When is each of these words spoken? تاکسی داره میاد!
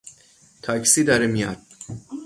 تاکسی 0.61 1.03
داره 1.03 1.27
میاد! 1.27 1.57